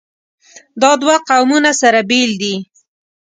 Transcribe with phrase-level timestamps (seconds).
[0.81, 2.53] دا دوه قومونه سره بېل دي.